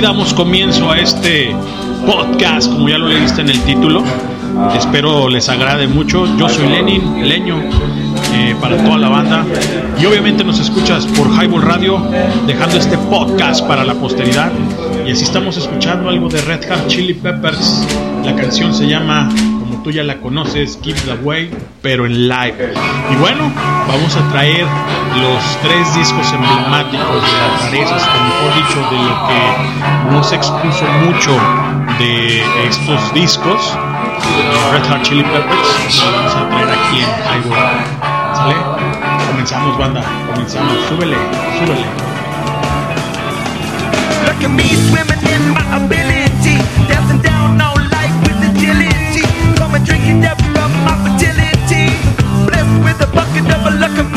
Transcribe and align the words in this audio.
damos 0.00 0.32
comienzo 0.34 0.90
a 0.90 0.98
este 0.98 1.54
podcast, 2.06 2.70
como 2.70 2.88
ya 2.88 2.98
lo 2.98 3.08
leíste 3.08 3.40
en 3.40 3.50
el 3.50 3.60
título. 3.62 4.02
Espero 4.76 5.28
les 5.28 5.48
agrade 5.48 5.86
mucho. 5.88 6.24
Yo 6.36 6.48
soy 6.48 6.68
Lenin, 6.68 7.28
Leño, 7.28 7.56
eh, 8.34 8.54
para 8.60 8.76
toda 8.76 8.98
la 8.98 9.08
banda. 9.08 9.44
Y 10.00 10.06
obviamente 10.06 10.44
nos 10.44 10.60
escuchas 10.60 11.06
por 11.06 11.28
Highball 11.28 11.62
Radio, 11.62 12.02
dejando 12.46 12.76
este 12.76 12.96
podcast 12.98 13.66
para 13.66 13.84
la 13.84 13.94
posteridad. 13.94 14.52
Y 15.06 15.12
así 15.12 15.24
estamos 15.24 15.56
escuchando 15.56 16.10
algo 16.10 16.28
de 16.28 16.40
Red 16.42 16.68
Hot 16.68 16.86
Chili 16.86 17.14
Peppers. 17.14 17.86
La 18.24 18.34
canción 18.36 18.74
se 18.74 18.86
llama 18.86 19.28
ya 19.90 20.02
la 20.02 20.16
conoces, 20.18 20.78
Give 20.82 21.00
the 21.00 21.14
Way, 21.14 21.50
pero 21.82 22.06
en 22.06 22.28
live. 22.28 22.72
Y 23.10 23.16
bueno, 23.16 23.50
vamos 23.88 24.16
a 24.16 24.28
traer 24.30 24.66
los 25.16 25.58
tres 25.62 25.94
discos 25.94 26.32
emblemáticos 26.32 27.22
de 27.22 27.32
las 27.32 27.62
rarezas, 27.62 28.02
o 28.06 28.24
mejor 28.24 28.54
dicho, 28.54 28.80
de 28.90 28.98
lo 29.02 29.28
que 29.28 30.12
no 30.12 30.24
se 30.24 30.36
expuso 30.36 30.84
mucho 31.04 31.36
de 31.98 32.42
estos 32.66 33.14
discos, 33.14 33.76
Red 34.72 34.84
Hot 34.90 35.02
Chili 35.02 35.22
Peppers, 35.22 36.04
lo 36.04 36.12
vamos 36.12 36.34
a 36.34 36.48
traer 36.48 36.68
aquí 36.70 36.98
en 36.98 37.08
Ivo. 37.44 37.54
¿Sale? 38.34 38.54
Comenzamos, 39.30 39.78
banda, 39.78 40.02
comenzamos. 40.32 40.72
Súbele, 40.88 41.16
súbele. 41.58 41.86
Look 44.26 44.44
at 44.44 44.50
the 52.98 53.06
bucket, 53.06 53.44
double 53.46 53.78
luck. 53.78 54.07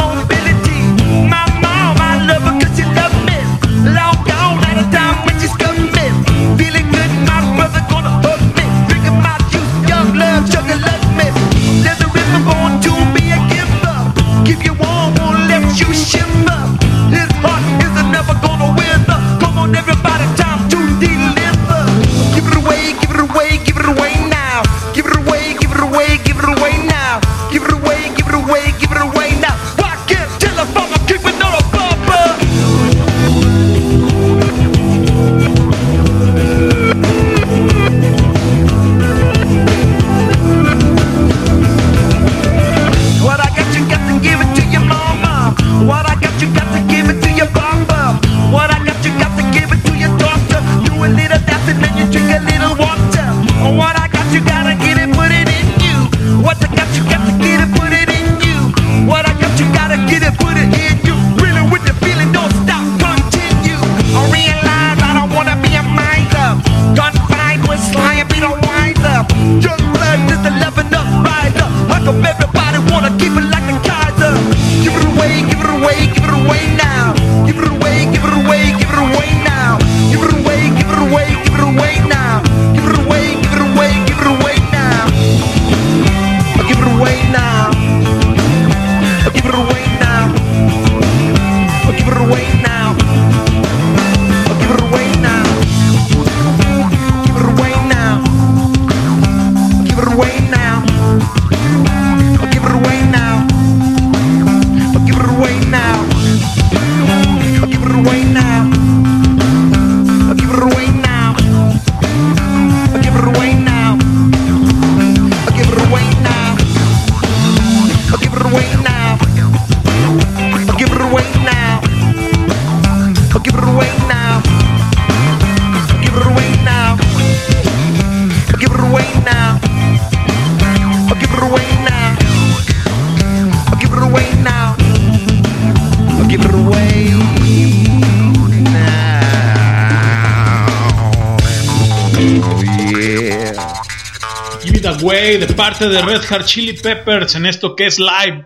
Give 144.63 144.77
it 144.77 144.85
away 144.85 145.37
de 145.37 145.47
parte 145.47 145.89
de 145.89 146.01
Red 146.01 146.21
Hot 146.29 146.45
Chili 146.45 146.73
Peppers 146.73 147.35
en 147.35 147.47
esto 147.47 147.75
que 147.75 147.87
es 147.87 147.97
live. 147.99 148.45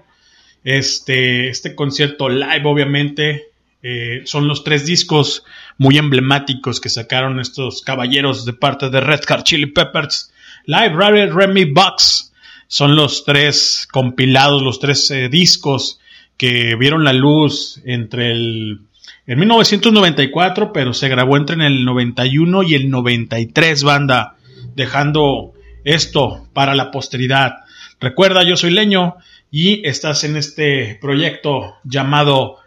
Este, 0.63 1.49
este 1.49 1.75
concierto 1.75 2.29
live, 2.29 2.61
obviamente, 2.63 3.49
eh, 3.83 4.21
son 4.25 4.47
los 4.47 4.63
tres 4.63 4.85
discos 4.85 5.43
muy 5.77 5.97
emblemáticos 5.97 6.79
que 6.79 6.89
sacaron 6.89 7.39
estos 7.39 7.81
caballeros 7.81 8.45
de 8.45 8.53
parte 8.53 8.89
de 8.89 9.01
Red 9.01 9.21
Hot 9.27 9.43
Chili 9.43 9.65
Peppers. 9.65 10.31
Live 10.65 10.93
Rare 10.95 11.31
Remy 11.31 11.65
Box 11.65 12.33
son 12.67 12.95
los 12.95 13.25
tres 13.25 13.87
compilados, 13.91 14.63
los 14.63 14.79
tres 14.79 15.11
eh, 15.11 15.27
discos 15.27 15.99
que 16.37 16.75
vieron 16.75 17.03
la 17.03 17.13
luz 17.13 17.81
entre 17.85 18.31
el 18.31 18.79
en 19.27 19.39
1994, 19.39 20.71
pero 20.71 20.93
se 20.93 21.09
grabó 21.09 21.37
entre 21.37 21.55
el 21.65 21.83
91 21.83 22.63
y 22.63 22.75
el 22.75 22.91
93, 22.91 23.83
banda, 23.83 24.35
dejando 24.75 25.53
esto 25.83 26.47
para 26.53 26.75
la 26.75 26.91
posteridad. 26.91 27.53
Recuerda, 27.99 28.43
yo 28.43 28.57
soy 28.57 28.71
Leño 28.71 29.15
y 29.49 29.87
estás 29.87 30.23
en 30.23 30.35
este 30.35 30.97
proyecto 31.01 31.75
llamado 31.83 32.57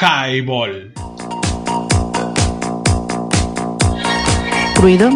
Highball. 0.00 0.92
Ruido 4.76 5.10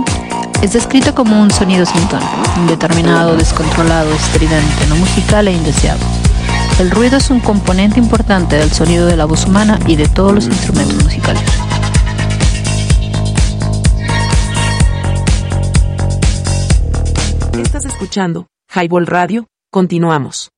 es 0.62 0.75
descrito 0.75 1.14
como 1.14 1.41
un 1.41 1.50
sonido 1.50 1.87
sin 1.87 2.06
tono, 2.08 2.29
indeterminado, 2.56 3.37
descontrolado, 3.37 4.12
estridente, 4.12 4.87
no 4.88 4.96
musical 4.96 5.49
e 5.49 5.52
indeseado. 5.52 6.00
El 6.79 6.91
ruido 6.91 7.19
es 7.19 7.31
un 7.31 7.41
componente 7.41 7.99
importante 7.99 8.56
del 8.56 8.73
sonido 8.73 9.06
de 9.06 9.17
la 9.17 9.25
voz 9.25 9.46
humana 9.46 9.79
y 9.87 9.96
de 9.96 10.08
todos 10.08 10.35
los 10.35 10.46
instrumentos 10.46 11.02
musicales. 11.02 11.64
Escuchando 18.05 18.49
Highball 18.75 19.06
Radio. 19.06 19.49
Continuamos. 19.71 20.51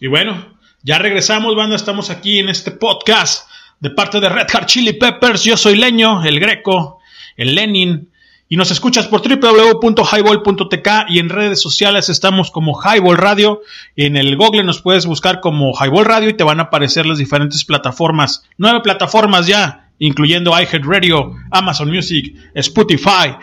Y 0.00 0.06
bueno, 0.06 0.58
ya 0.82 0.98
regresamos, 0.98 1.54
banda. 1.54 1.76
Estamos 1.76 2.08
aquí 2.08 2.38
en 2.38 2.48
este 2.48 2.70
podcast 2.70 3.46
de 3.80 3.90
parte 3.90 4.18
de 4.18 4.30
Red 4.30 4.46
Hot 4.54 4.64
Chili 4.64 4.94
Peppers. 4.94 5.44
Yo 5.44 5.58
soy 5.58 5.76
Leño, 5.76 6.24
el 6.24 6.40
Greco, 6.40 7.00
el 7.36 7.54
Lenin. 7.54 8.10
Y 8.48 8.56
nos 8.56 8.70
escuchas 8.70 9.08
por 9.08 9.20
www.highball.tk 9.20 10.88
y 11.10 11.18
en 11.18 11.28
redes 11.28 11.60
sociales 11.60 12.08
estamos 12.08 12.50
como 12.50 12.80
Highball 12.80 13.18
Radio. 13.18 13.60
En 13.94 14.16
el 14.16 14.34
Google 14.38 14.64
nos 14.64 14.80
puedes 14.80 15.04
buscar 15.04 15.40
como 15.40 15.74
Highball 15.74 16.06
Radio 16.06 16.30
y 16.30 16.34
te 16.34 16.44
van 16.44 16.60
a 16.60 16.64
aparecer 16.64 17.04
las 17.04 17.18
diferentes 17.18 17.66
plataformas. 17.66 18.48
Nueve 18.56 18.80
plataformas 18.82 19.46
ya, 19.46 19.90
incluyendo 19.98 20.58
iHeartRadio, 20.58 21.34
Amazon 21.50 21.90
Music, 21.90 22.34
Spotify, 22.54 23.36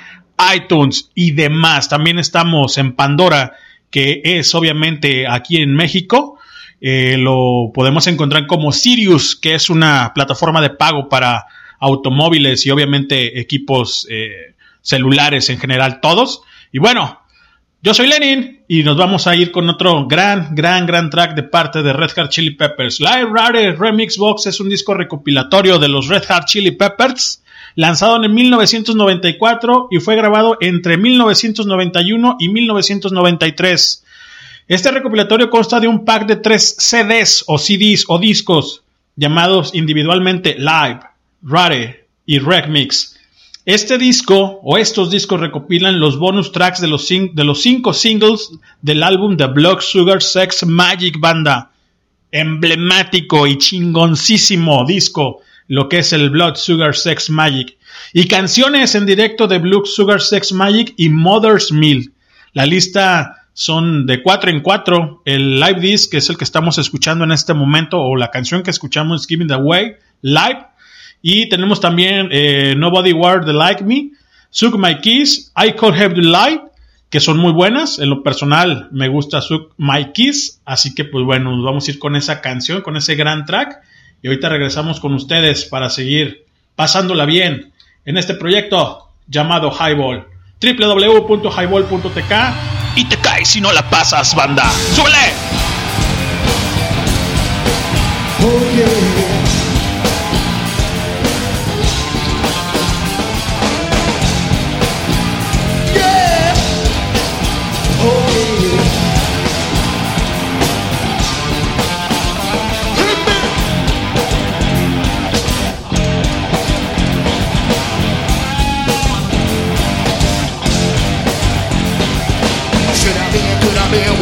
iTunes 0.55 1.09
y 1.15 1.31
demás. 1.31 1.89
También 1.89 2.19
estamos 2.19 2.77
en 2.77 2.93
Pandora, 2.93 3.53
que 3.89 4.21
es 4.23 4.53
obviamente 4.55 5.27
aquí 5.27 5.57
en 5.57 5.73
México. 5.73 6.39
Eh, 6.81 7.17
lo 7.17 7.71
podemos 7.73 8.07
encontrar 8.07 8.47
como 8.47 8.71
Sirius, 8.71 9.35
que 9.35 9.55
es 9.55 9.69
una 9.69 10.13
plataforma 10.13 10.61
de 10.61 10.71
pago 10.71 11.09
para 11.09 11.45
automóviles 11.79 12.65
y 12.65 12.71
obviamente 12.71 13.39
equipos 13.39 14.07
eh, 14.09 14.55
celulares 14.81 15.49
en 15.49 15.59
general, 15.59 15.99
todos. 16.01 16.41
Y 16.71 16.79
bueno, 16.79 17.21
yo 17.81 17.93
soy 17.93 18.07
Lenin 18.07 18.63
y 18.67 18.83
nos 18.83 18.97
vamos 18.97 19.27
a 19.27 19.35
ir 19.35 19.51
con 19.51 19.69
otro 19.69 20.07
gran, 20.07 20.55
gran, 20.55 20.85
gran 20.85 21.09
track 21.09 21.35
de 21.35 21.43
parte 21.43 21.83
de 21.83 21.93
Red 21.93 22.11
Hot 22.15 22.29
Chili 22.29 22.51
Peppers. 22.51 22.99
Live 22.99 23.29
Rare 23.31 23.73
Remix 23.73 24.17
Box 24.17 24.47
es 24.47 24.59
un 24.59 24.69
disco 24.69 24.93
recopilatorio 24.93 25.77
de 25.77 25.87
los 25.87 26.07
Red 26.07 26.23
Hot 26.29 26.45
Chili 26.45 26.71
Peppers, 26.71 27.43
lanzado 27.75 28.23
en 28.23 28.33
1994 28.33 29.87
y 29.91 29.99
fue 29.99 30.15
grabado 30.15 30.57
entre 30.61 30.97
1991 30.97 32.37
y 32.39 32.49
1993. 32.49 34.03
Este 34.67 34.91
recopilatorio 34.91 35.49
consta 35.49 35.79
de 35.79 35.87
un 35.87 36.05
pack 36.05 36.25
de 36.25 36.37
tres 36.37 36.75
CDs 36.79 37.43
o 37.47 37.57
CDs 37.57 38.05
o 38.07 38.17
discos 38.17 38.81
llamados 39.15 39.75
individualmente 39.75 40.55
Live, 40.57 41.01
Rare 41.43 42.07
y 42.25 42.39
Remix 42.39 43.15
este 43.65 43.97
disco 43.97 44.59
o 44.63 44.77
estos 44.77 45.09
discos 45.09 45.39
recopilan 45.39 45.99
los 45.99 46.19
bonus 46.19 46.51
tracks 46.51 46.81
de 46.81 46.87
los, 46.87 47.07
cinco 47.07 47.93
singles 47.93 48.51
del 48.83 49.01
álbum 49.01 49.37
The 49.37 49.47
Blood 49.47 49.79
Sugar 49.79 50.21
Sex 50.21 50.67
Magic 50.67 51.19
Banda. 51.19 51.71
Emblemático 52.31 53.47
y 53.47 53.57
chingoncísimo 53.57 54.85
disco, 54.85 55.41
lo 55.67 55.89
que 55.89 55.99
es 55.99 56.13
el 56.13 56.29
Blood 56.29 56.55
Sugar 56.55 56.95
Sex 56.95 57.29
Magic. 57.29 57.77
Y 58.13 58.27
canciones 58.27 58.95
en 58.95 59.05
directo 59.05 59.47
de 59.47 59.59
Blood 59.59 59.85
Sugar 59.85 60.21
Sex 60.21 60.51
Magic 60.51 60.93
y 60.97 61.09
Mother's 61.09 61.71
Mill. 61.71 62.13
La 62.53 62.65
lista 62.65 63.47
son 63.53 64.05
de 64.05 64.21
4 64.21 64.51
en 64.51 64.61
4. 64.61 65.21
El 65.25 65.59
live 65.59 65.79
disc, 65.79 66.11
que 66.11 66.17
es 66.17 66.29
el 66.29 66.37
que 66.37 66.43
estamos 66.43 66.77
escuchando 66.77 67.23
en 67.23 67.31
este 67.31 67.53
momento, 67.53 68.01
o 68.01 68.15
la 68.15 68.31
canción 68.31 68.63
que 68.63 68.71
escuchamos, 68.71 69.27
Giving 69.27 69.47
the 69.47 69.55
Way, 69.55 69.95
live 70.21 70.65
y 71.27 71.49
tenemos 71.49 71.81
también 71.81 72.29
eh, 72.31 72.75
Nobody 72.77 73.11
Ward 73.11 73.47
the 73.47 73.53
Like 73.53 73.83
Me, 73.83 74.11
Suck 74.51 74.77
My 74.77 74.99
Kiss, 74.99 75.51
I 75.57 75.71
Could 75.71 75.95
Have 75.95 76.13
the 76.13 76.21
Light, 76.21 76.61
que 77.09 77.19
son 77.19 77.39
muy 77.39 77.51
buenas. 77.51 77.97
En 77.97 78.11
lo 78.11 78.21
personal 78.21 78.89
me 78.91 79.07
gusta 79.07 79.41
Suck 79.41 79.73
My 79.75 80.11
Kiss, 80.13 80.61
así 80.65 80.93
que 80.93 81.03
pues 81.03 81.25
bueno, 81.25 81.55
nos 81.55 81.65
vamos 81.65 81.87
a 81.87 81.91
ir 81.91 81.97
con 81.97 82.15
esa 82.15 82.41
canción, 82.41 82.83
con 82.83 82.95
ese 82.95 83.15
gran 83.15 83.43
track. 83.45 83.81
Y 84.25 84.27
ahorita 84.27 84.49
regresamos 84.49 84.99
con 84.99 85.13
ustedes 85.13 85.65
para 85.65 85.87
seguir 85.91 86.47
pasándola 86.75 87.25
bien 87.25 87.73
en 88.05 88.17
este 88.17 88.33
proyecto 88.33 89.11
llamado 89.27 89.69
Highball. 89.71 90.25
www.highball.tk 90.59 92.33
y 92.95 93.05
te 93.05 93.17
caes 93.17 93.49
si 93.49 93.61
no 93.61 93.71
la 93.71 93.87
pasas, 93.87 94.33
banda. 94.33 94.67
¡Súbele! 94.95 95.15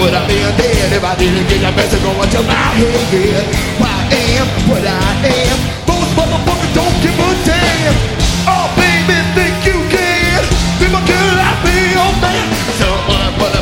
Would 0.04 0.14
I 0.14 0.28
be 0.28 0.36
dead 0.60 0.92
if 0.92 1.04
I 1.04 1.16
didn't 1.16 1.48
get 1.48 1.64
that 1.64 1.72
message 1.80 2.04
going 2.04 2.28
to 2.28 2.42
my 2.44 2.60
head? 2.76 3.44
Why 3.80 3.88
I 3.88 4.20
am 4.36 4.48
what 4.68 4.84
I 4.84 5.00
am. 5.32 5.58
Most 5.88 6.12
motherfuckers 6.20 6.72
don't 6.76 6.98
give 7.00 7.16
a 7.16 7.30
damn. 7.48 7.96
Oh, 8.44 8.68
baby, 8.76 9.16
think 9.32 9.56
you 9.64 9.80
can? 9.88 10.44
Be 10.76 10.92
my 10.92 11.00
girl, 11.08 11.38
I 11.40 11.56
be 11.64 11.96
your 11.96 12.12
man. 12.20 12.52
So, 12.76 12.90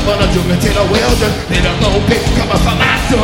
gonna 0.01 0.27
do 0.33 0.41
it 0.49 0.57
till 0.65 0.73
the 0.73 0.85
well 0.89 1.13
done. 1.21 1.35
Then 1.45 1.61
I'm 1.61 1.77
gonna 1.77 2.01
be 2.09 2.17
coming 2.33 2.61
from 2.65 2.77
my 2.81 2.89
son. 3.05 3.21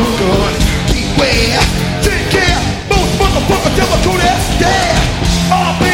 Beware, 0.94 1.62
take 2.06 2.30
care. 2.30 2.60
Most 2.86 3.18
motherfuckers 3.18 3.74
never 3.74 3.98
go 4.06 4.14
that 4.14 4.38
stare. 4.54 4.94
Oh, 5.50 5.74
baby, 5.82 5.87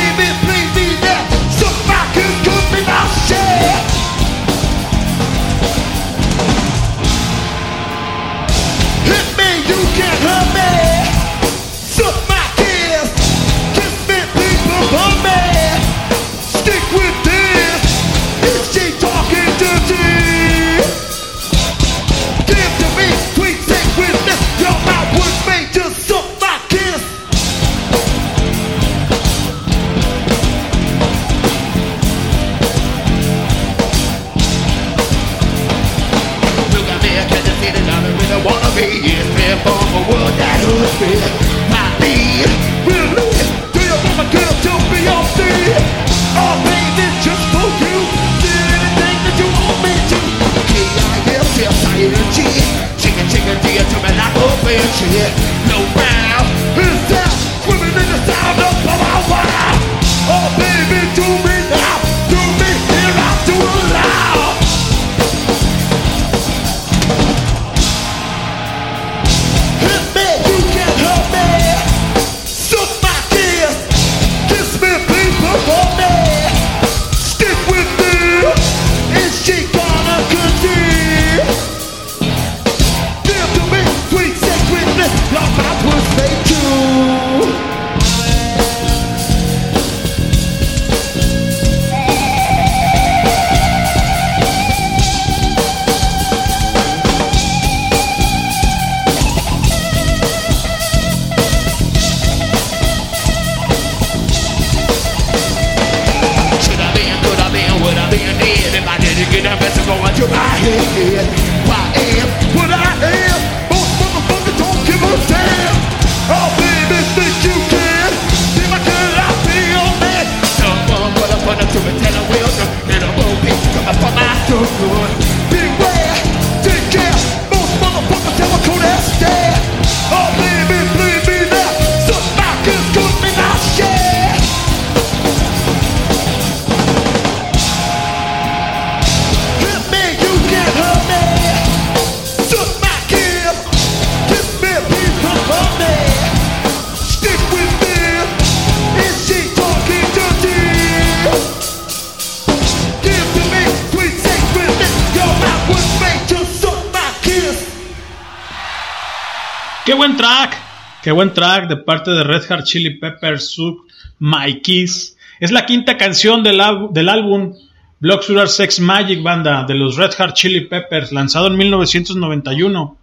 buen 161.14 161.32
track 161.32 161.68
de 161.68 161.76
parte 161.76 162.10
de 162.10 162.24
Red 162.24 162.42
Hot 162.48 162.64
Chili 162.64 162.98
Peppers, 162.98 163.48
Sub 163.48 163.86
My 164.18 164.60
Kiss. 164.60 165.16
Es 165.40 165.52
la 165.52 165.64
quinta 165.64 165.96
canción 165.96 166.42
del, 166.42 166.60
álbum 166.60 167.54
Block 168.00 168.22
Sugar 168.22 168.48
Sex 168.48 168.80
Magic 168.80 169.22
Banda 169.22 169.64
de 169.64 169.74
los 169.74 169.96
Red 169.96 170.12
Hot 170.18 170.34
Chili 170.34 170.62
Peppers, 170.62 171.12
lanzado 171.12 171.46
en 171.46 171.56
1991. 171.56 172.98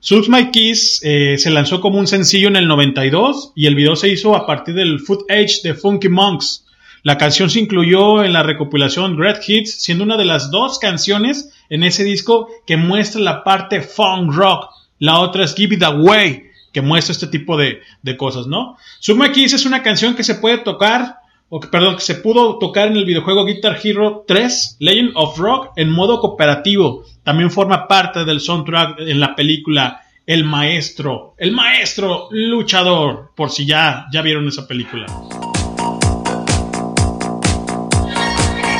Suck 0.00 0.28
My 0.28 0.50
Kiss 0.50 1.00
eh, 1.04 1.36
se 1.38 1.50
lanzó 1.50 1.80
como 1.80 1.98
un 1.98 2.08
sencillo 2.08 2.48
en 2.48 2.56
el 2.56 2.66
92 2.66 3.52
y 3.54 3.66
el 3.66 3.76
video 3.76 3.94
se 3.94 4.08
hizo 4.08 4.34
a 4.34 4.46
partir 4.46 4.74
del 4.74 4.98
Foot 4.98 5.30
Age 5.30 5.60
de 5.62 5.74
Funky 5.74 6.08
Monks. 6.08 6.66
La 7.04 7.18
canción 7.18 7.50
se 7.50 7.60
incluyó 7.60 8.24
en 8.24 8.32
la 8.32 8.42
recopilación 8.42 9.16
Great 9.16 9.48
Hits, 9.48 9.82
siendo 9.82 10.02
una 10.02 10.16
de 10.16 10.24
las 10.24 10.50
dos 10.50 10.80
canciones 10.80 11.52
en 11.70 11.84
ese 11.84 12.02
disco 12.02 12.48
que 12.66 12.76
muestra 12.76 13.20
la 13.20 13.44
parte 13.44 13.80
funk 13.80 14.32
rock. 14.32 14.70
La 14.98 15.20
otra 15.20 15.44
es 15.44 15.54
Give 15.54 15.76
It 15.76 15.82
Away, 15.84 16.51
que 16.72 16.82
muestra 16.82 17.12
este 17.12 17.26
tipo 17.26 17.56
de, 17.56 17.80
cosas, 18.16 18.46
¿no? 18.46 18.76
Suck 19.00 19.18
My 19.18 19.30
Kiss 19.30 19.52
es 19.52 19.66
una 19.66 19.82
canción 19.82 20.14
que 20.14 20.24
se 20.24 20.36
puede 20.36 20.58
tocar 20.58 21.22
o 21.54 21.60
perdón, 21.60 21.96
que 21.96 22.00
se 22.00 22.14
pudo 22.14 22.58
tocar 22.58 22.88
en 22.88 22.96
el 22.96 23.04
videojuego 23.04 23.44
Guitar 23.44 23.78
Hero 23.82 24.24
3, 24.26 24.78
Legend 24.80 25.10
of 25.14 25.38
Rock, 25.38 25.72
en 25.76 25.90
modo 25.90 26.18
cooperativo. 26.18 27.04
También 27.22 27.50
forma 27.50 27.86
parte 27.86 28.24
del 28.24 28.40
soundtrack 28.40 29.00
en 29.00 29.20
la 29.20 29.36
película 29.36 30.00
El 30.24 30.44
Maestro, 30.44 31.34
el 31.36 31.52
Maestro 31.52 32.28
Luchador, 32.30 33.32
por 33.36 33.50
si 33.50 33.66
ya, 33.66 34.06
ya 34.10 34.22
vieron 34.22 34.48
esa 34.48 34.66
película. 34.66 35.04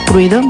Ruido 0.06 0.40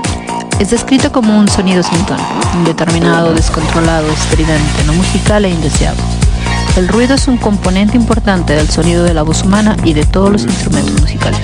es 0.61 0.71
descrito 0.71 1.11
como 1.11 1.37
un 1.37 1.49
sonido 1.49 1.83
sin 1.83 2.07
tono, 2.07 2.23
indeterminado, 2.55 3.35
descontrolado, 3.35 4.09
estridente, 4.13 4.85
no 4.87 4.93
musical 4.93 5.45
e 5.45 5.51
indeseado. 5.51 6.12
El 6.75 6.89
ruido 6.89 7.15
es 7.17 7.29
un 7.29 7.37
componente 7.37 7.99
importante 7.99 8.55
del 8.55 8.67
sonido 8.67 9.05
de 9.05 9.13
la 9.13 9.23
voz 9.23 9.43
humana 9.43 9.77
y 9.85 9.93
de 9.93 10.07
todos 10.07 10.33
los 10.33 10.45
instrumentos 10.45 10.99
musicales. 11.03 11.39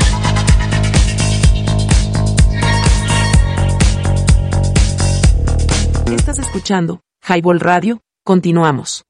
Estás 6.16 6.38
escuchando 6.38 7.02
Highball 7.28 7.60
Radio. 7.60 8.00
Continuamos. 8.24 9.04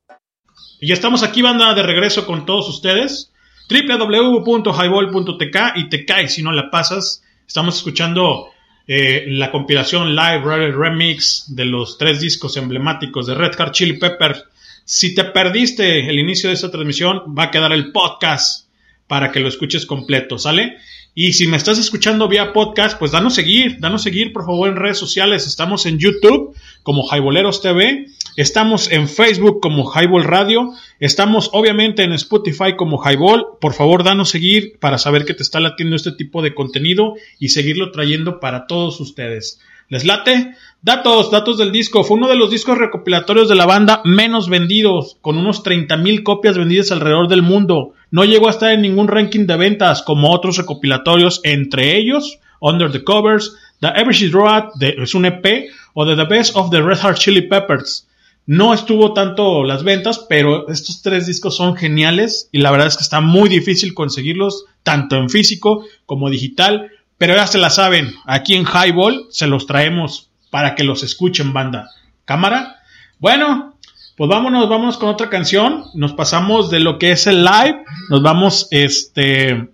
Y 0.80 0.88
ya 0.88 0.94
estamos 0.94 1.22
aquí, 1.22 1.40
banda, 1.40 1.72
de 1.74 1.84
regreso 1.84 2.26
con 2.26 2.44
todos 2.44 2.68
ustedes. 2.68 3.32
www.highball.tk 3.70 5.56
y 5.76 5.88
te 5.88 6.04
cae 6.04 6.28
si 6.28 6.42
no 6.42 6.50
la 6.50 6.68
pasas. 6.68 7.22
Estamos 7.46 7.76
escuchando 7.76 8.48
eh, 8.88 9.26
la 9.28 9.52
compilación 9.52 10.16
Live 10.16 10.72
Remix 10.72 11.54
de 11.54 11.64
los 11.64 11.96
tres 11.96 12.18
discos 12.20 12.56
emblemáticos 12.56 13.28
de 13.28 13.36
Red 13.36 13.54
Hot 13.56 13.70
Chili 13.70 13.98
Pepper. 13.98 14.48
Si 14.90 15.14
te 15.14 15.22
perdiste 15.22 16.08
el 16.08 16.18
inicio 16.18 16.48
de 16.48 16.54
esta 16.54 16.70
transmisión, 16.70 17.34
va 17.38 17.42
a 17.42 17.50
quedar 17.50 17.74
el 17.74 17.92
podcast 17.92 18.68
para 19.06 19.30
que 19.30 19.38
lo 19.38 19.46
escuches 19.46 19.84
completo, 19.84 20.38
¿sale? 20.38 20.78
Y 21.14 21.34
si 21.34 21.46
me 21.46 21.58
estás 21.58 21.78
escuchando 21.78 22.26
vía 22.26 22.54
podcast, 22.54 22.98
pues 22.98 23.10
danos 23.10 23.34
seguir, 23.34 23.80
danos 23.80 24.02
seguir 24.02 24.32
por 24.32 24.46
favor 24.46 24.66
en 24.66 24.76
redes 24.76 24.96
sociales. 24.96 25.46
Estamos 25.46 25.84
en 25.84 25.98
YouTube 25.98 26.56
como 26.82 27.06
Highboleros 27.06 27.60
TV, 27.60 28.06
estamos 28.36 28.90
en 28.90 29.10
Facebook 29.10 29.60
como 29.60 29.92
Highball 29.92 30.24
Radio, 30.24 30.72
estamos 31.00 31.50
obviamente 31.52 32.02
en 32.04 32.14
Spotify 32.14 32.74
como 32.74 32.98
Highball. 33.04 33.44
Por 33.60 33.74
favor, 33.74 34.04
danos 34.04 34.30
seguir 34.30 34.78
para 34.80 34.96
saber 34.96 35.26
que 35.26 35.34
te 35.34 35.42
está 35.42 35.60
latiendo 35.60 35.96
este 35.96 36.12
tipo 36.12 36.40
de 36.40 36.54
contenido 36.54 37.12
y 37.38 37.50
seguirlo 37.50 37.90
trayendo 37.90 38.40
para 38.40 38.66
todos 38.66 39.00
ustedes. 39.00 39.60
¿Les 39.88 40.04
late? 40.04 40.54
Datos, 40.82 41.30
datos 41.30 41.56
del 41.56 41.72
disco. 41.72 42.04
Fue 42.04 42.16
uno 42.16 42.28
de 42.28 42.36
los 42.36 42.50
discos 42.50 42.76
recopilatorios 42.76 43.48
de 43.48 43.54
la 43.54 43.66
banda 43.66 44.02
menos 44.04 44.48
vendidos, 44.48 45.16
con 45.22 45.38
unos 45.38 45.64
30.000 45.64 46.22
copias 46.22 46.58
vendidas 46.58 46.92
alrededor 46.92 47.28
del 47.28 47.42
mundo. 47.42 47.94
No 48.10 48.24
llegó 48.24 48.48
a 48.48 48.50
estar 48.50 48.72
en 48.72 48.82
ningún 48.82 49.08
ranking 49.08 49.46
de 49.46 49.56
ventas 49.56 50.02
como 50.02 50.30
otros 50.30 50.58
recopilatorios, 50.58 51.40
entre 51.42 51.96
ellos 51.96 52.38
Under 52.60 52.90
the 52.90 53.02
Covers, 53.02 53.56
The 53.80 53.88
Every 53.88 54.28
Road, 54.30 54.70
es 54.80 55.14
un 55.14 55.24
EP, 55.24 55.70
o 55.94 56.04
The 56.04 56.24
Best 56.24 56.56
of 56.56 56.70
the 56.70 56.82
Red 56.82 56.98
Hot 56.98 57.16
Chili 57.16 57.42
Peppers. 57.42 58.06
No 58.46 58.72
estuvo 58.72 59.12
tanto 59.12 59.62
las 59.62 59.84
ventas, 59.84 60.24
pero 60.28 60.68
estos 60.68 61.02
tres 61.02 61.26
discos 61.26 61.56
son 61.56 61.76
geniales 61.76 62.48
y 62.50 62.58
la 62.58 62.70
verdad 62.70 62.86
es 62.86 62.96
que 62.96 63.02
está 63.02 63.20
muy 63.20 63.48
difícil 63.48 63.92
conseguirlos, 63.92 64.64
tanto 64.82 65.16
en 65.16 65.28
físico 65.28 65.84
como 66.06 66.30
digital. 66.30 66.90
Pero 67.18 67.34
ya 67.34 67.46
se 67.48 67.58
la 67.58 67.68
saben, 67.68 68.14
aquí 68.24 68.54
en 68.54 68.64
Highball 68.64 69.26
se 69.30 69.48
los 69.48 69.66
traemos 69.66 70.30
para 70.50 70.74
que 70.76 70.84
los 70.84 71.02
escuchen, 71.02 71.52
banda. 71.52 71.90
¿Cámara? 72.24 72.76
Bueno, 73.18 73.74
pues 74.16 74.30
vámonos, 74.30 74.68
vámonos 74.68 74.98
con 74.98 75.08
otra 75.08 75.28
canción. 75.28 75.84
Nos 75.94 76.12
pasamos 76.12 76.70
de 76.70 76.80
lo 76.80 76.98
que 76.98 77.10
es 77.10 77.26
el 77.26 77.44
live. 77.44 77.84
Nos 78.08 78.22
vamos, 78.22 78.68
este. 78.70 79.68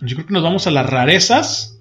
Yo 0.00 0.16
creo 0.16 0.26
que 0.26 0.32
nos 0.34 0.42
vamos 0.42 0.66
a 0.66 0.70
las 0.70 0.88
rarezas. 0.88 1.78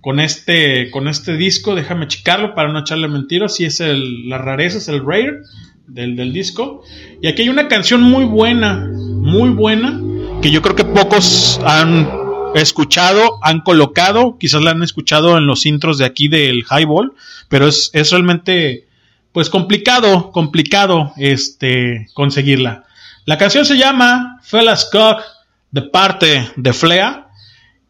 Con 0.00 0.20
este, 0.20 0.90
con 0.90 1.08
este 1.08 1.34
disco, 1.34 1.74
déjame 1.74 2.06
checarlo 2.08 2.54
para 2.54 2.70
no 2.70 2.80
echarle 2.80 3.08
mentiras. 3.08 3.54
Si 3.54 3.64
es 3.64 3.80
el, 3.80 4.28
las 4.28 4.42
rarezas, 4.42 4.88
el 4.88 5.04
rare 5.04 5.40
del, 5.86 6.14
del 6.16 6.34
disco. 6.34 6.82
Y 7.22 7.28
aquí 7.28 7.42
hay 7.42 7.48
una 7.48 7.68
canción 7.68 8.02
muy 8.02 8.26
buena, 8.26 8.86
muy 8.92 9.48
buena, 9.48 9.98
que 10.42 10.50
yo 10.50 10.60
creo 10.60 10.76
que 10.76 10.84
pocos 10.84 11.58
han 11.64 12.23
escuchado, 12.60 13.38
han 13.42 13.60
colocado, 13.60 14.38
quizás 14.38 14.62
la 14.62 14.70
han 14.70 14.82
escuchado 14.82 15.36
en 15.36 15.46
los 15.46 15.66
intros 15.66 15.98
de 15.98 16.04
aquí 16.04 16.28
del 16.28 16.64
Highball, 16.70 17.14
pero 17.48 17.66
es, 17.66 17.90
es 17.92 18.10
realmente, 18.10 18.86
pues 19.32 19.50
complicado, 19.50 20.30
complicado, 20.32 21.12
este, 21.16 22.08
conseguirla. 22.14 22.84
La 23.26 23.38
canción 23.38 23.64
se 23.64 23.76
llama 23.76 24.40
Fellas 24.42 24.88
Cock 24.90 25.22
de 25.70 25.82
parte 25.82 26.50
de 26.56 26.72
Flea 26.72 27.28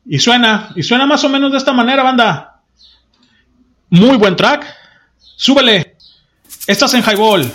y 0.06 0.18
suena, 0.18 0.70
y 0.76 0.82
suena 0.82 1.06
más 1.06 1.24
o 1.24 1.28
menos 1.28 1.52
de 1.52 1.58
esta 1.58 1.72
manera, 1.72 2.02
banda. 2.02 2.60
Muy 3.90 4.16
buen 4.16 4.36
track. 4.36 4.66
Súbele. 5.18 5.96
Estás 6.66 6.94
en 6.94 7.02
Highball. 7.02 7.52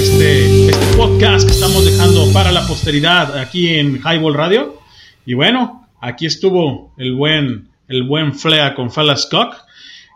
Este, 0.00 0.70
este 0.70 0.96
podcast 0.96 1.46
que 1.46 1.52
estamos 1.52 1.84
dejando 1.84 2.32
para 2.32 2.50
la 2.52 2.66
posteridad 2.66 3.36
aquí 3.36 3.68
en 3.68 3.96
Highball 3.96 4.32
Radio. 4.32 4.80
Y 5.26 5.34
bueno, 5.34 5.90
aquí 6.00 6.24
estuvo 6.24 6.94
el 6.96 7.12
buen, 7.14 7.68
el 7.86 8.04
buen 8.04 8.32
Flea 8.32 8.74
con 8.74 8.90
Fallas 8.90 9.26
Cock. 9.30 9.56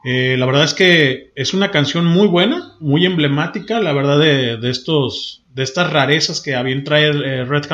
Eh, 0.03 0.37
la 0.39 0.47
verdad 0.47 0.65
es 0.65 0.73
que 0.73 1.33
es 1.35 1.53
una 1.53 1.71
canción 1.71 2.07
muy 2.07 2.29
buena, 2.29 2.73
muy 2.81 3.05
emblemática, 3.05 3.79
la 3.79 3.93
verdad, 3.93 4.19
de, 4.19 4.57
de 4.57 4.71
estos, 4.71 5.43
de 5.53 5.65
estas 5.65 5.93
rarezas 5.93 6.41
que 6.41 6.55
habían 6.55 6.83
traer 6.83 7.17
eh, 7.17 7.45
Red 7.45 7.67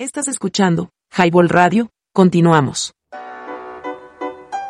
Estás 0.00 0.28
escuchando 0.28 0.88
Highball 1.14 1.50
Radio, 1.50 1.90
continuamos. 2.14 2.94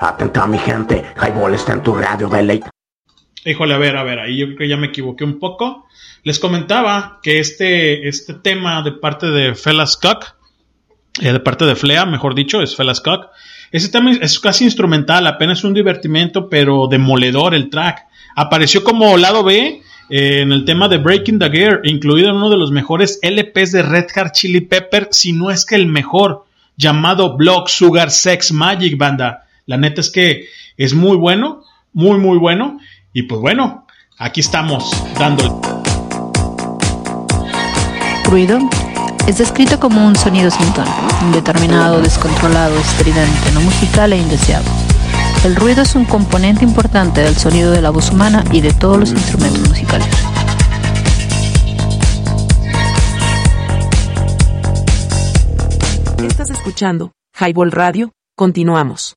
Atenta 0.01 0.45
mi 0.49 0.59
gente, 0.59 1.05
Highball 1.23 1.55
está 1.55 1.75
en 1.75 1.85
tu 1.85 1.95
radio 1.95 2.29
de. 2.29 2.61
Híjole, 3.45 3.75
a 3.75 3.79
ver, 3.79 3.97
a 3.97 4.03
ver, 4.03 4.19
ahí 4.19 4.41
yo 4.41 4.47
creo 4.47 4.59
que 4.59 4.69
ya 4.69 4.77
me 4.77 4.89
equivoqué 4.89 5.23
un 5.23 5.39
poco. 5.39 5.87
Les 6.25 6.41
comentaba 6.41 7.21
que 7.23 7.39
este, 7.39 8.09
este 8.09 8.35
tema 8.35 8.83
de 8.83 8.91
parte 8.91 9.27
de 9.27 9.55
Fellas 9.55 9.97
Cock, 9.97 10.35
eh, 11.21 11.33
de 11.33 11.39
parte 11.39 11.65
de 11.65 11.77
Flea, 11.77 12.07
mejor 12.07 12.35
dicho, 12.35 12.61
es 12.61 12.75
Fellas 12.75 13.01
Cock. 13.01 13.29
Ese 13.71 13.89
tema 13.89 14.11
es 14.11 14.41
casi 14.41 14.65
instrumental, 14.65 15.29
apenas 15.29 15.63
un 15.63 15.75
divertimento, 15.75 16.49
pero 16.49 16.89
demoledor 16.89 17.55
el 17.55 17.71
track. 17.71 18.05
Apareció 18.35 18.83
como 18.83 19.17
lado 19.17 19.45
B 19.45 19.81
en 20.11 20.51
el 20.51 20.65
tema 20.65 20.89
de 20.89 20.99
Breaking 20.99 21.39
the 21.39 21.51
Gear, 21.51 21.81
incluido 21.85 22.31
en 22.31 22.37
uno 22.37 22.51
de 22.51 22.57
los 22.57 22.73
mejores 22.73 23.21
LPs 23.23 23.73
de 23.73 23.83
Red 23.83 24.07
Hot 24.17 24.33
Chili 24.33 24.61
Pepper, 24.61 25.09
si 25.13 25.33
no 25.33 25.51
es 25.51 25.65
que 25.65 25.77
el 25.77 25.87
mejor, 25.87 26.45
llamado 26.77 27.37
Block 27.37 27.69
Sugar 27.69 28.11
Sex 28.11 28.53
Magic 28.53 28.99
Banda. 28.99 29.45
La 29.67 29.77
neta 29.77 30.01
es 30.01 30.11
que 30.11 30.47
es 30.77 30.95
muy 30.95 31.17
bueno, 31.17 31.63
muy 31.93 32.19
muy 32.19 32.39
bueno. 32.39 32.79
Y 33.13 33.23
pues 33.23 33.41
bueno, 33.41 33.87
aquí 34.19 34.41
estamos 34.41 34.91
dándole. 35.19 35.51
Ruido 38.25 38.59
es 39.27 39.39
descrito 39.39 39.79
como 39.79 40.07
un 40.07 40.17
sonido 40.17 40.51
sin 40.51 40.73
tono, 40.73 40.91
indeterminado, 41.23 42.01
descontrolado, 42.01 42.77
estridente, 42.79 43.53
no 43.53 43.61
musical 43.61 44.13
e 44.13 44.17
indeseado. 44.17 44.90
El 45.43 45.57
ruido 45.57 45.81
es 45.81 45.95
un 45.95 46.05
componente 46.05 46.65
importante 46.65 47.23
del 47.23 47.35
sonido 47.35 47.73
de 47.73 47.81
la 47.81 47.89
voz 47.89 48.11
humana 48.11 48.45
y 48.53 48.61
de 48.61 48.75
todos 48.75 48.99
los 48.99 49.11
instrumentos 49.11 49.67
musicales. 49.71 50.07
Estás 56.29 56.51
escuchando 56.51 57.13
Highball 57.41 57.73
Radio, 57.73 58.13
continuamos. 58.37 59.17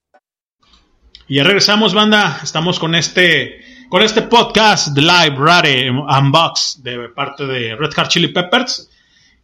Y 1.28 1.36
ya 1.36 1.44
regresamos, 1.44 1.94
banda. 1.94 2.40
Estamos 2.42 2.80
con 2.80 2.96
este 2.96 3.60
con 3.90 4.02
este 4.02 4.22
podcast 4.22 4.96
de 4.96 5.02
Live 5.02 5.36
Rare 5.38 5.92
Unbox 5.92 6.84
de 6.84 7.10
parte 7.10 7.46
de 7.46 7.76
Red 7.76 7.92
Hot 7.98 8.08
Chili 8.08 8.30
Peppers. 8.30 8.90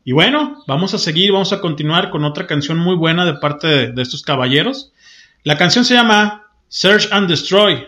Y 0.06 0.14
bueno, 0.14 0.64
vamos 0.66 0.94
a 0.94 0.98
seguir, 0.98 1.34
vamos 1.34 1.52
a 1.52 1.60
continuar 1.60 2.10
con 2.10 2.24
otra 2.24 2.48
canción 2.48 2.78
muy 2.78 2.96
buena 2.96 3.26
de 3.26 3.34
parte 3.34 3.68
de, 3.68 3.92
de 3.92 4.02
estos 4.02 4.24
caballeros. 4.24 4.94
La 5.44 5.58
canción 5.58 5.84
se 5.84 5.96
llama 5.96 6.46
Search 6.70 7.10
and 7.12 7.28
Destroy. 7.28 7.86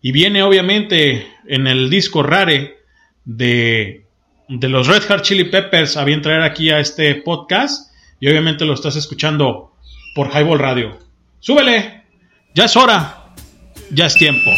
Y 0.00 0.12
viene 0.12 0.42
obviamente 0.42 1.26
en 1.46 1.66
el 1.66 1.90
disco 1.90 2.22
Rare 2.22 2.78
de, 3.24 4.06
de 4.48 4.68
los 4.68 4.86
Red 4.86 5.02
Hot 5.08 5.22
Chili 5.22 5.44
Peppers 5.44 5.96
a 5.96 6.04
bien 6.04 6.22
traer 6.22 6.42
aquí 6.42 6.70
a 6.70 6.80
este 6.80 7.14
podcast. 7.16 7.92
Y 8.18 8.28
obviamente 8.28 8.64
lo 8.64 8.74
estás 8.74 8.96
escuchando 8.96 9.74
por 10.14 10.28
Highball 10.28 10.58
Radio. 10.58 10.98
¡Súbele! 11.40 12.04
Ya 12.54 12.64
es 12.64 12.76
hora. 12.76 13.34
Ya 13.90 14.06
es 14.06 14.16
tiempo. 14.16 14.50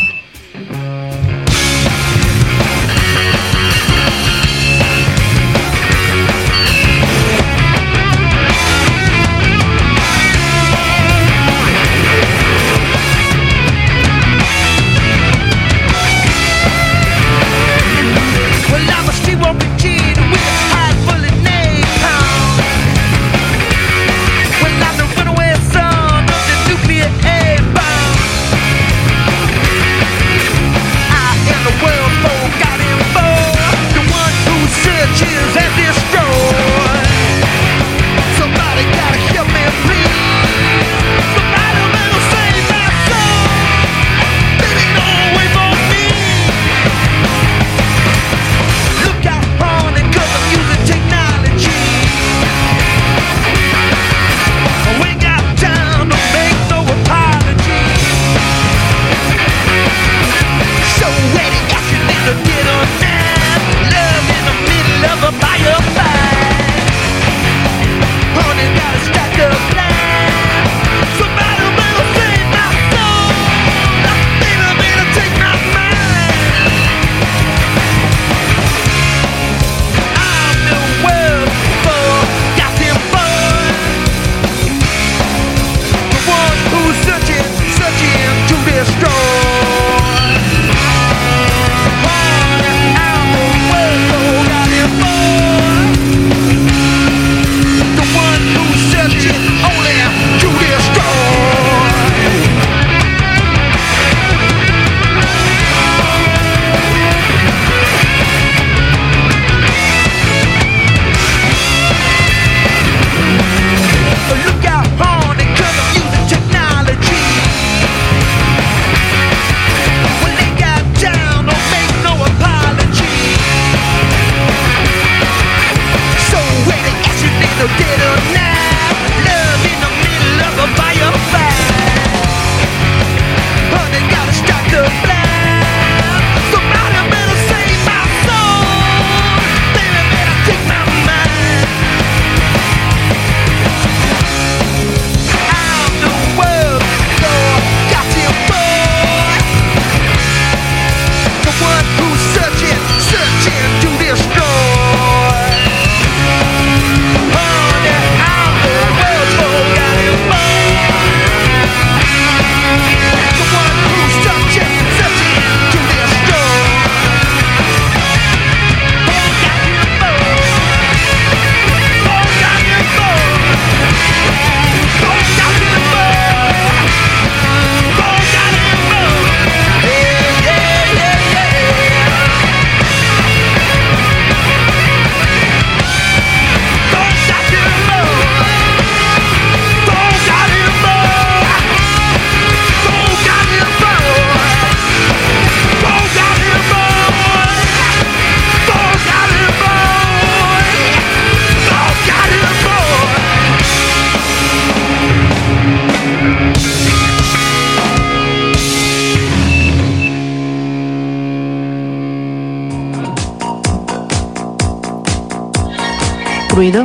Ruido 216.54 216.84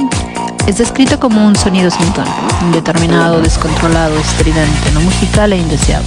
es 0.68 0.80
descrito 0.80 1.20
como 1.20 1.46
un 1.46 1.56
sonido 1.56 1.92
sin 1.92 2.12
tono, 2.14 2.36
indeterminado, 2.64 3.40
descontrolado, 3.40 4.18
estridente, 4.18 4.92
no 4.96 5.02
musical 5.02 5.54
e 5.54 5.58
indeseado. 5.58 6.06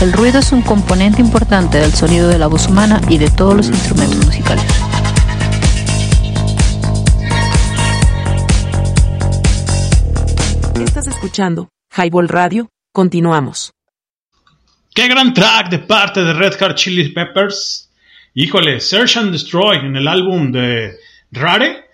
El 0.00 0.12
ruido 0.12 0.38
es 0.38 0.52
un 0.52 0.62
componente 0.62 1.20
importante 1.20 1.78
del 1.78 1.92
sonido 1.92 2.28
de 2.28 2.38
la 2.38 2.46
voz 2.46 2.68
humana 2.68 3.00
y 3.08 3.18
de 3.18 3.28
todos 3.28 3.56
los 3.56 3.66
instrumentos 3.66 4.24
musicales. 4.24 4.64
Estás 10.84 11.08
escuchando 11.08 11.70
Highball 11.96 12.28
Radio, 12.28 12.68
continuamos. 12.92 13.72
Qué 14.94 15.08
gran 15.08 15.34
track 15.34 15.70
de 15.70 15.80
parte 15.80 16.22
de 16.22 16.32
Red 16.34 16.54
Hot 16.60 16.76
Chili 16.76 17.08
Peppers. 17.08 17.90
Híjole, 18.34 18.78
Search 18.78 19.16
and 19.16 19.32
Destroy 19.32 19.78
en 19.78 19.96
el 19.96 20.06
álbum 20.06 20.52
de 20.52 20.96
Rare. 21.32 21.85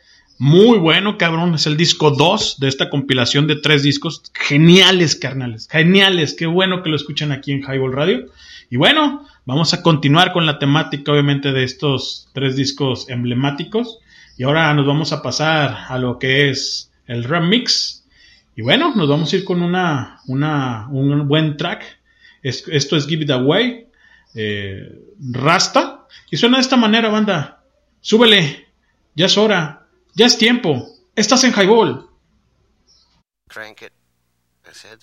Muy 0.44 0.76
bueno, 0.78 1.18
cabrón. 1.18 1.54
Es 1.54 1.68
el 1.68 1.76
disco 1.76 2.10
2 2.10 2.58
de 2.58 2.66
esta 2.66 2.90
compilación 2.90 3.46
de 3.46 3.54
tres 3.54 3.84
discos. 3.84 4.24
Geniales, 4.34 5.14
carnales. 5.14 5.68
Geniales. 5.70 6.34
Qué 6.36 6.46
bueno 6.46 6.82
que 6.82 6.90
lo 6.90 6.96
escuchan 6.96 7.30
aquí 7.30 7.52
en 7.52 7.60
Highball 7.60 7.92
Radio. 7.92 8.26
Y 8.68 8.76
bueno, 8.76 9.24
vamos 9.44 9.72
a 9.72 9.82
continuar 9.82 10.32
con 10.32 10.44
la 10.44 10.58
temática, 10.58 11.12
obviamente, 11.12 11.52
de 11.52 11.62
estos 11.62 12.28
tres 12.32 12.56
discos 12.56 13.08
emblemáticos. 13.08 14.00
Y 14.36 14.42
ahora 14.42 14.74
nos 14.74 14.84
vamos 14.84 15.12
a 15.12 15.22
pasar 15.22 15.84
a 15.86 15.96
lo 15.98 16.18
que 16.18 16.50
es 16.50 16.90
el 17.06 17.22
remix. 17.22 18.04
Y 18.56 18.62
bueno, 18.62 18.96
nos 18.96 19.08
vamos 19.08 19.32
a 19.32 19.36
ir 19.36 19.44
con 19.44 19.62
una, 19.62 20.22
una 20.26 20.88
un 20.90 21.28
buen 21.28 21.56
track. 21.56 21.84
Es, 22.42 22.64
esto 22.66 22.96
es 22.96 23.06
Give 23.06 23.22
It 23.22 23.30
Away. 23.30 23.86
Eh, 24.34 25.02
Rasta. 25.20 26.08
Y 26.32 26.36
suena 26.36 26.56
de 26.56 26.62
esta 26.62 26.76
manera, 26.76 27.10
banda. 27.10 27.62
Súbele. 28.00 28.66
Ya 29.14 29.26
es 29.26 29.38
hora. 29.38 29.81
Ya 30.14 30.26
es 30.26 30.36
tiempo. 30.36 30.88
Estás 31.16 31.42
en 31.44 31.52
Highball. 31.52 32.06
Crank 33.48 33.82
it, 33.82 33.92
I 34.66 34.74
said. 34.74 35.00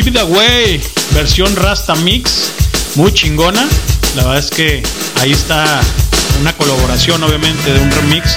Give 0.00 0.12
It 0.12 0.16
Away, 0.16 0.80
versión 1.12 1.54
Rasta 1.56 1.94
Mix, 1.96 2.52
muy 2.94 3.12
chingona. 3.12 3.68
La 4.16 4.22
verdad 4.22 4.38
es 4.38 4.48
que 4.48 4.82
ahí 5.20 5.32
está 5.32 5.78
una 6.40 6.54
colaboración, 6.54 7.22
obviamente, 7.22 7.70
de 7.70 7.78
un 7.78 7.90
remix 7.90 8.34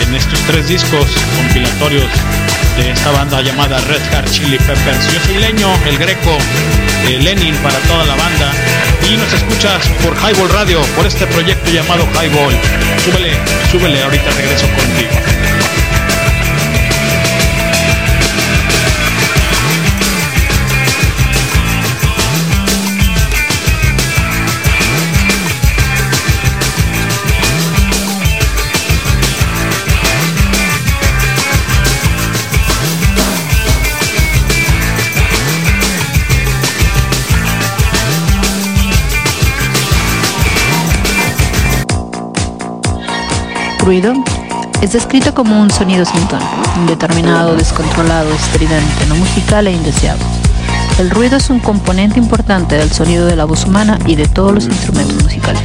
en 0.00 0.14
estos 0.14 0.38
tres 0.46 0.68
discos 0.68 1.04
compilatorios 1.36 2.08
de 2.78 2.92
esta 2.92 3.10
banda 3.10 3.42
llamada 3.42 3.78
Red 3.80 4.00
Hot 4.10 4.30
Chili 4.30 4.56
Peppers. 4.56 5.12
Yo 5.12 5.20
soy 5.26 5.36
Leño, 5.36 5.68
el 5.86 5.98
Greco, 5.98 6.38
eh, 7.06 7.18
Lenin 7.20 7.54
para 7.56 7.78
toda 7.80 8.06
la 8.06 8.14
banda. 8.14 8.50
Y 9.06 9.14
nos 9.18 9.30
escuchas 9.34 9.86
por 10.02 10.16
Highball 10.16 10.48
Radio, 10.48 10.80
por 10.96 11.06
este 11.06 11.26
proyecto 11.26 11.70
llamado 11.70 12.08
Highball. 12.14 12.54
Súbele, 13.04 13.32
súbele, 13.70 14.02
ahorita 14.02 14.30
regreso 14.30 14.66
contigo. 14.68 15.41
Ruido 43.82 44.14
es 44.80 44.92
descrito 44.92 45.34
como 45.34 45.60
un 45.60 45.68
sonido 45.68 46.04
sin 46.04 46.28
tono, 46.28 46.48
indeterminado, 46.76 47.56
descontrolado, 47.56 48.32
estridente, 48.32 49.06
no 49.08 49.16
musical 49.16 49.66
e 49.66 49.72
indeseado. 49.72 50.20
El 51.00 51.10
ruido 51.10 51.38
es 51.38 51.50
un 51.50 51.58
componente 51.58 52.20
importante 52.20 52.76
del 52.76 52.92
sonido 52.92 53.26
de 53.26 53.34
la 53.34 53.44
voz 53.44 53.64
humana 53.64 53.98
y 54.06 54.14
de 54.14 54.28
todos 54.28 54.54
los 54.54 54.66
instrumentos 54.66 55.20
musicales. 55.20 55.62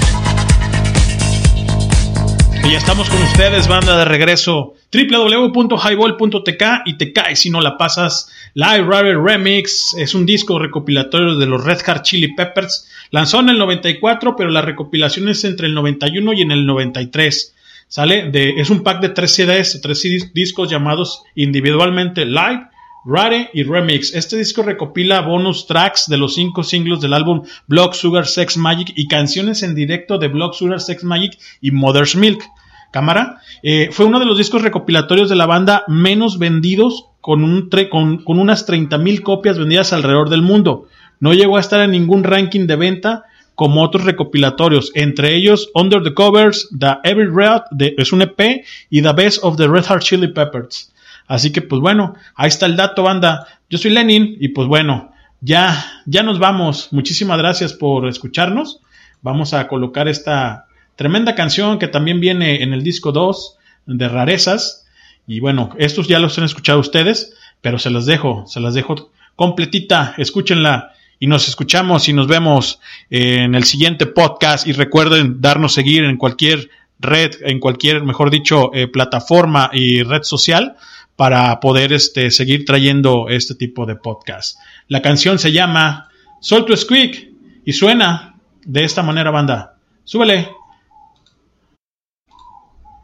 Y 2.64 2.72
ya 2.72 2.80
estamos 2.80 3.08
con 3.08 3.22
ustedes, 3.22 3.68
banda 3.68 3.96
de 4.00 4.06
regreso. 4.06 4.74
www.highball.tk 4.92 6.64
y 6.86 6.98
te 6.98 7.14
cae 7.14 7.36
si 7.36 7.52
no 7.52 7.62
la 7.62 7.78
pasas. 7.78 8.32
Live 8.56 8.84
Rare 8.90 9.16
Remix 9.16 9.94
es 9.94 10.16
un 10.16 10.26
disco 10.26 10.58
recopilatorio 10.58 11.36
de 11.36 11.46
los 11.46 11.64
Red 11.64 11.82
Hot 11.86 12.02
Chili 12.02 12.34
Peppers. 12.34 12.90
Lanzó 13.12 13.42
en 13.42 13.50
el 13.50 13.60
94, 13.60 14.36
pero 14.36 14.50
la 14.50 14.64
recopilación 14.64 15.30
es 15.30 15.44
entre 15.44 15.68
el 15.68 15.76
91 15.76 16.34
y 16.34 16.42
en 16.42 16.50
el 16.52 16.66
93. 16.66 17.54
¿Sale? 17.88 18.30
De, 18.32 18.60
es 18.60 18.70
un 18.70 18.84
pack 18.84 19.02
de 19.02 19.10
tres 19.10 19.34
CDs, 19.36 19.80
tres 19.82 20.04
dis- 20.04 20.32
discos 20.34 20.70
llamados 20.70 21.24
individualmente 21.36 22.26
Live, 22.26 22.68
Rare 23.06 23.50
y 23.54 23.64
Remix. 23.64 24.14
Este 24.14 24.36
disco 24.38 24.62
recopila 24.64 25.22
bonus 25.22 25.66
tracks 25.68 26.08
de 26.08 26.18
los 26.18 26.36
cinco 26.36 26.64
singles 26.64 27.00
del 27.00 27.14
álbum 27.14 27.44
Block 27.68 27.94
Sugar 27.94 28.28
Sex 28.28 28.58
Magic 28.58 28.92
y 28.96 29.08
canciones 29.08 29.64
en 29.64 29.74
directo 29.76 30.18
de 30.18 30.28
Block 30.28 30.54
Sugar 30.54 30.82
Sex 30.82 31.04
Magic 31.06 31.38
y 31.62 31.72
Mother's 31.72 32.16
Milk. 32.16 32.44
Cámara. 32.92 33.42
Eh, 33.64 33.90
fue 33.92 34.06
uno 34.06 34.20
de 34.20 34.26
los 34.26 34.38
discos 34.38 34.62
recopilatorios 34.62 35.30
de 35.30 35.36
la 35.36 35.46
banda 35.46 35.84
menos 35.88 36.40
vendidos 36.40 37.06
con, 37.22 37.44
un 37.44 37.70
tre- 37.70 37.90
con, 37.90 38.24
con 38.24 38.40
unas 38.40 38.68
30.000 38.68 39.22
copias 39.24 39.58
vendidas 39.60 39.92
alrededor 39.94 40.30
del 40.30 40.42
mundo. 40.42 40.88
No 41.20 41.34
llegó 41.34 41.58
a 41.58 41.60
estar 41.62 41.82
en 41.82 41.92
ningún 41.92 42.24
ranking 42.24 42.66
de 42.68 42.76
venta, 42.76 43.24
como 43.58 43.82
otros 43.82 44.06
recopilatorios, 44.06 44.92
entre 44.94 45.34
ellos 45.34 45.72
Under 45.74 46.04
the 46.04 46.14
Covers, 46.14 46.70
The 46.78 46.98
Every 47.04 47.28
Red, 47.28 47.62
es 47.98 48.14
un 48.14 48.22
EP, 48.22 48.64
y 48.92 49.02
The 49.02 49.14
Best 49.14 49.40
of 49.42 49.58
the 49.58 49.68
Red 49.68 49.86
Hot 49.86 50.04
Chili 50.04 50.28
Peppers. 50.28 50.94
Así 51.26 51.52
que 51.52 51.64
pues 51.64 51.82
bueno, 51.82 52.14
ahí 52.36 52.50
está 52.50 52.68
el 52.68 52.76
dato, 52.76 53.02
banda. 53.02 53.48
Yo 53.68 53.80
soy 53.80 53.90
Lenin 53.90 54.38
y 54.40 54.50
pues 54.50 54.68
bueno, 54.68 55.12
ya, 55.42 56.04
ya 56.06 56.22
nos 56.22 56.38
vamos. 56.38 56.90
Muchísimas 56.92 57.40
gracias 57.40 57.74
por 57.74 58.08
escucharnos. 58.08 58.80
Vamos 59.24 59.56
a 59.56 59.68
colocar 59.68 60.08
esta 60.08 60.68
tremenda 60.96 61.34
canción 61.34 61.80
que 61.80 61.88
también 61.88 62.20
viene 62.20 62.62
en 62.62 62.74
el 62.74 62.84
disco 62.84 63.12
2 63.12 63.58
de 63.88 64.08
Rarezas. 64.08 64.86
Y 65.26 65.40
bueno, 65.40 65.72
estos 65.80 66.08
ya 66.08 66.20
los 66.20 66.38
han 66.38 66.46
escuchado 66.46 66.80
ustedes, 66.80 67.34
pero 67.62 67.80
se 67.80 67.90
las 67.90 68.06
dejo, 68.06 68.44
se 68.46 68.60
las 68.60 68.76
dejo 68.76 69.10
completita. 69.36 70.14
Escúchenla 70.20 70.94
y 71.20 71.28
nos 71.28 71.48
escuchamos 71.48 72.08
y 72.10 72.14
nos 72.14 72.28
vemos 72.28 72.80
en 73.10 73.56
el 73.56 73.64
siguiente 73.64 74.06
podcast. 74.06 74.68
Y 74.68 74.74
recuerden 74.74 75.42
darnos 75.42 75.74
seguir 75.74 76.04
en 76.04 76.18
cualquier 76.18 76.70
red, 77.00 77.36
en 77.42 77.60
cualquier, 77.60 78.04
mejor 78.04 78.30
dicho, 78.30 78.72
eh, 78.74 78.88
plataforma 78.88 79.70
y 79.74 80.04
red 80.04 80.24
social 80.24 80.76
para 81.16 81.60
poder 81.60 81.94
este, 81.94 82.32
seguir 82.32 82.66
trayendo 82.66 83.28
este 83.30 83.56
tipo 83.56 83.86
de 83.86 83.96
podcast. 83.96 84.60
La 84.88 85.02
canción 85.02 85.40
se 85.40 85.52
llama 85.52 86.10
Sol 86.40 86.66
to 86.66 86.78
Squeak 86.78 87.30
y 87.66 87.74
suena 87.74 88.36
de 88.64 88.84
esta 88.84 89.02
manera, 89.02 89.32
banda. 89.32 89.78
Súbele. 90.04 90.50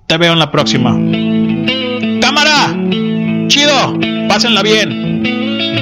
Te 0.08 0.18
veo 0.18 0.34
en 0.34 0.40
la 0.40 0.52
próxima. 0.52 0.92
¡Cámara! 2.22 2.76
¡Chido! 3.48 3.98
Pásenla 4.28 4.62
bien. 4.62 5.24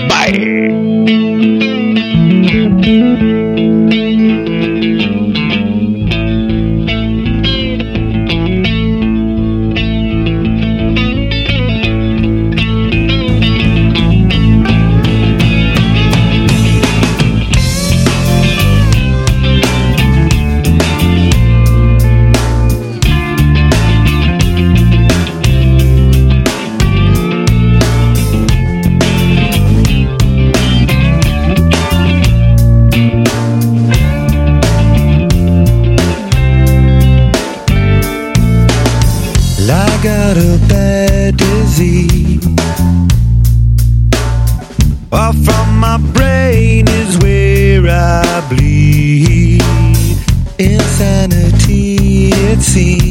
Bye. 0.08 1.71
I 2.84 3.31
got 40.02 40.36
a 40.36 40.58
bad 40.68 41.38
disease. 41.38 42.44
Off 45.12 45.36
from 45.46 45.78
my 45.80 45.98
brain 46.14 46.88
is 46.88 47.20
where 47.20 47.84
I 47.88 48.48
bleed. 48.50 49.62
Insanity, 50.58 52.30
it 52.32 52.62
seems. 52.62 53.11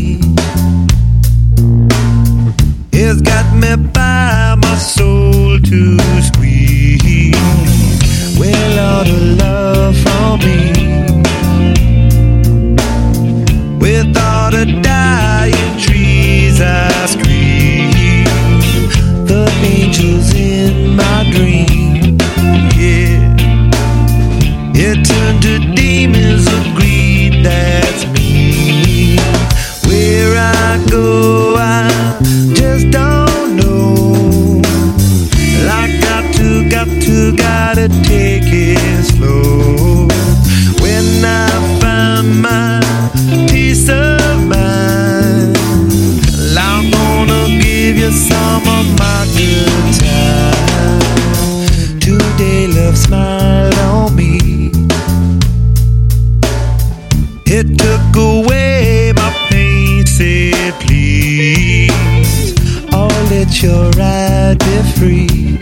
Let 63.63 63.69
your 63.69 63.91
ride 63.91 64.59
be 64.59 64.83
free. 64.99 65.59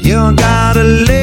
You 0.00 0.34
gotta 0.34 0.82
let 0.82 1.17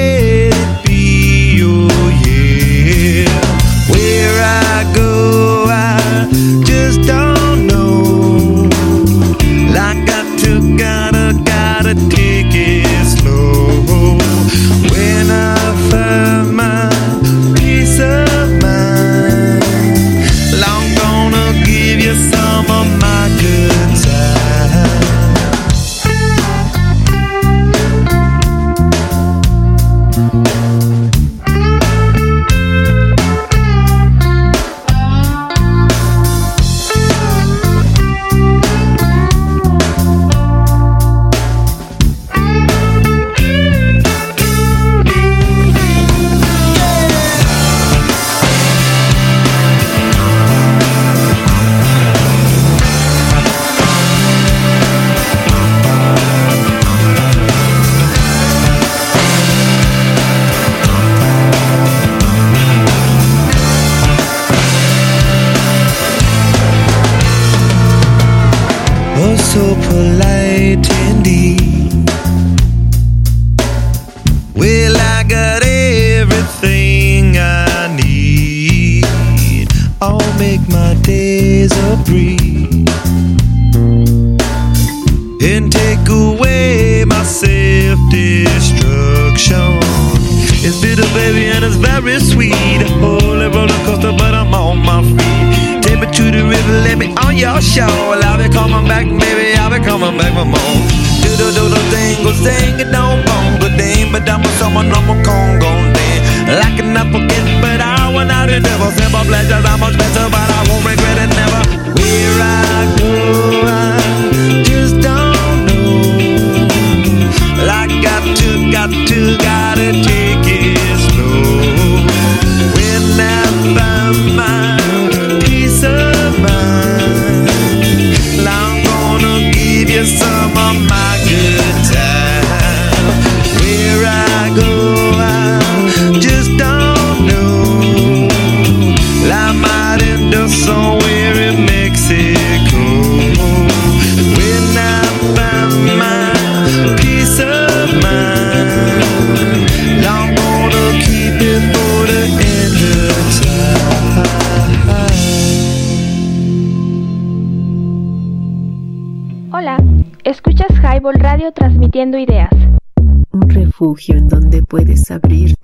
pleasure 109.35 109.64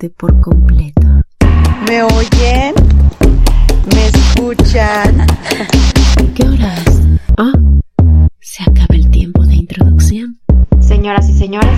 abrirte 0.02 0.10
por 0.10 0.40
completo. 0.42 1.02
¿Me 1.88 2.04
oyen? 2.04 2.74
¿Me 3.94 4.08
escuchan? 4.08 5.28
¿Qué 6.36 6.44
horas? 6.48 7.02
Ah, 7.38 7.54
se 8.40 8.64
acaba 8.64 8.96
el 8.96 9.10
tiempo 9.12 9.46
de 9.46 9.56
introducción. 9.56 10.40
Señoras 10.80 11.30
y 11.30 11.38
señores, 11.38 11.78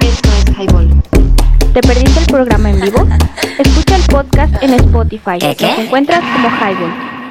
esto 0.00 0.28
es 0.38 0.58
Highball. 0.58 0.90
¿Te 1.72 1.80
perdiste 1.80 2.20
el 2.20 2.26
programa 2.26 2.70
en 2.70 2.80
vivo? 2.80 3.06
Escucha 3.58 3.96
el 3.96 4.02
podcast 4.02 4.62
en 4.62 4.74
Spotify. 4.74 5.38
¿Qué, 5.40 5.56
qué? 5.56 5.66
Nos 5.66 5.78
encuentras 5.78 6.20
como 6.20 6.48
Highball. 6.48 7.21